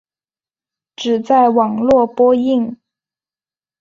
[0.95, 2.75] 只在网络播映。